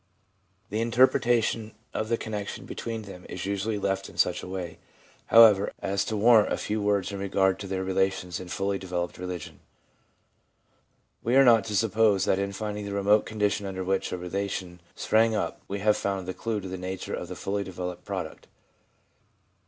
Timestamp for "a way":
4.41-4.79